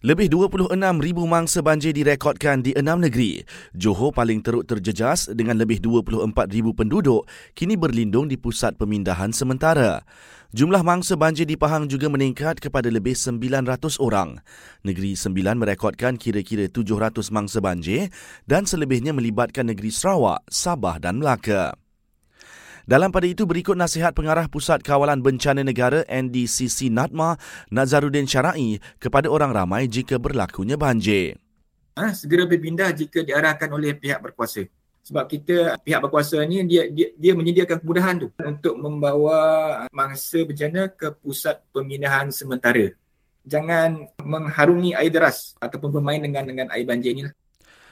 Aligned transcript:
Lebih 0.00 0.32
26,000 0.32 0.72
mangsa 1.28 1.60
banjir 1.60 1.92
direkodkan 1.92 2.64
di 2.64 2.72
enam 2.72 3.04
negeri. 3.04 3.44
Johor 3.76 4.16
paling 4.16 4.40
teruk 4.40 4.64
terjejas 4.64 5.28
dengan 5.28 5.60
lebih 5.60 5.76
24,000 5.76 6.72
penduduk 6.72 7.28
kini 7.52 7.76
berlindung 7.76 8.24
di 8.24 8.40
pusat 8.40 8.80
pemindahan 8.80 9.28
sementara. 9.28 10.00
Jumlah 10.56 10.80
mangsa 10.80 11.20
banjir 11.20 11.44
di 11.44 11.60
Pahang 11.60 11.84
juga 11.84 12.08
meningkat 12.08 12.64
kepada 12.64 12.88
lebih 12.88 13.12
900 13.12 14.00
orang. 14.00 14.40
Negeri 14.88 15.20
Sembilan 15.20 15.60
merekodkan 15.60 16.16
kira-kira 16.16 16.64
700 16.64 17.28
mangsa 17.28 17.60
banjir 17.60 18.08
dan 18.48 18.64
selebihnya 18.64 19.12
melibatkan 19.12 19.68
negeri 19.68 19.92
Sarawak, 19.92 20.48
Sabah 20.48 20.96
dan 20.96 21.20
Melaka. 21.20 21.76
Dalam 22.90 23.14
pada 23.14 23.22
itu 23.22 23.46
berikut 23.46 23.78
nasihat 23.78 24.10
pengarah 24.10 24.50
Pusat 24.50 24.82
Kawalan 24.82 25.22
Bencana 25.22 25.62
Negara 25.62 26.02
NDCC 26.10 26.90
NADMA 26.90 27.38
Nazaruddin 27.70 28.26
Syara'i 28.26 28.82
kepada 28.98 29.30
orang 29.30 29.54
ramai 29.54 29.86
jika 29.86 30.18
berlakunya 30.18 30.74
banjir. 30.74 31.38
Ha, 31.94 32.10
segera 32.10 32.50
berpindah 32.50 32.90
jika 32.90 33.22
diarahkan 33.22 33.70
oleh 33.70 33.94
pihak 33.94 34.18
berkuasa. 34.18 34.66
Sebab 35.06 35.22
kita 35.30 35.78
pihak 35.86 36.02
berkuasa 36.02 36.42
ni 36.42 36.66
dia 36.66 36.90
dia, 36.90 37.14
dia 37.14 37.30
menyediakan 37.38 37.78
kemudahan 37.78 38.26
tu 38.26 38.28
untuk 38.42 38.74
membawa 38.74 39.38
mangsa 39.94 40.42
bencana 40.42 40.90
ke 40.90 41.14
pusat 41.14 41.62
pemindahan 41.70 42.34
sementara. 42.34 42.90
Jangan 43.46 44.10
mengharungi 44.18 44.98
air 44.98 45.14
deras 45.14 45.54
ataupun 45.62 45.94
bermain 45.94 46.18
dengan 46.18 46.42
dengan 46.42 46.66
air 46.74 46.82
banjir 46.82 47.14
ni 47.14 47.22
lah. 47.22 47.34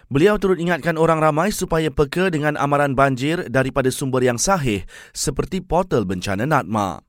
Beliau 0.09 0.41
turut 0.41 0.57
ingatkan 0.57 0.97
orang 0.97 1.21
ramai 1.21 1.53
supaya 1.53 1.93
peka 1.93 2.33
dengan 2.33 2.57
amaran 2.57 2.97
banjir 2.97 3.45
daripada 3.53 3.93
sumber 3.93 4.25
yang 4.25 4.41
sahih 4.41 4.89
seperti 5.13 5.61
portal 5.61 6.09
bencana 6.09 6.49
NADMA. 6.49 7.05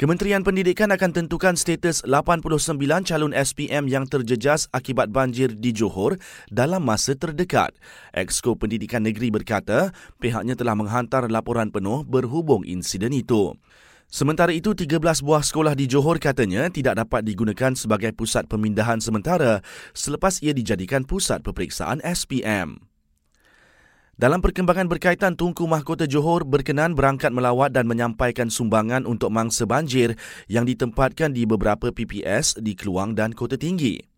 Kementerian 0.00 0.40
Pendidikan 0.40 0.88
akan 0.96 1.12
tentukan 1.12 1.60
status 1.60 2.00
89 2.08 2.80
calon 3.04 3.36
SPM 3.36 3.84
yang 3.84 4.08
terjejas 4.08 4.72
akibat 4.72 5.12
banjir 5.12 5.52
di 5.52 5.76
Johor 5.76 6.16
dalam 6.48 6.88
masa 6.88 7.20
terdekat. 7.20 7.76
Exco 8.16 8.56
Pendidikan 8.56 9.04
Negeri 9.04 9.28
berkata 9.28 9.92
pihaknya 10.24 10.56
telah 10.56 10.72
menghantar 10.72 11.28
laporan 11.28 11.68
penuh 11.68 12.00
berhubung 12.08 12.64
insiden 12.64 13.12
itu. 13.12 13.52
Sementara 14.14 14.54
itu, 14.54 14.78
13 14.78 15.02
buah 15.26 15.42
sekolah 15.42 15.74
di 15.74 15.90
Johor 15.90 16.22
katanya 16.22 16.70
tidak 16.70 17.02
dapat 17.02 17.26
digunakan 17.26 17.74
sebagai 17.74 18.14
pusat 18.14 18.46
pemindahan 18.46 19.02
sementara 19.02 19.58
selepas 19.90 20.38
ia 20.38 20.54
dijadikan 20.54 21.02
pusat 21.02 21.42
peperiksaan 21.42 21.98
SPM. 21.98 22.78
Dalam 24.14 24.38
perkembangan 24.38 24.86
berkaitan 24.86 25.34
Tunku 25.34 25.66
Mahkota 25.66 26.06
Johor 26.06 26.46
berkenan 26.46 26.94
berangkat 26.94 27.34
melawat 27.34 27.74
dan 27.74 27.90
menyampaikan 27.90 28.54
sumbangan 28.54 29.02
untuk 29.02 29.34
mangsa 29.34 29.66
banjir 29.66 30.14
yang 30.46 30.62
ditempatkan 30.62 31.34
di 31.34 31.42
beberapa 31.42 31.90
PPS 31.90 32.62
di 32.62 32.78
Keluang 32.78 33.18
dan 33.18 33.34
Kota 33.34 33.58
Tinggi. 33.58 34.13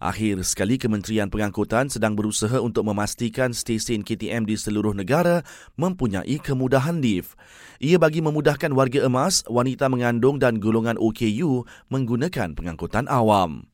Akhir 0.00 0.40
sekali 0.48 0.80
Kementerian 0.80 1.28
Pengangkutan 1.28 1.92
sedang 1.92 2.16
berusaha 2.18 2.56
untuk 2.58 2.88
memastikan 2.88 3.54
stesen 3.54 4.00
KTM 4.00 4.48
di 4.48 4.56
seluruh 4.58 4.96
negara 4.96 5.44
mempunyai 5.78 6.40
kemudahan 6.42 6.98
lift. 6.98 7.38
Ia 7.78 8.00
bagi 8.00 8.24
memudahkan 8.24 8.72
warga 8.74 9.06
emas, 9.06 9.44
wanita 9.46 9.92
mengandung 9.92 10.42
dan 10.42 10.58
golongan 10.58 10.98
OKU 10.98 11.68
menggunakan 11.92 12.56
pengangkutan 12.56 13.06
awam. 13.06 13.69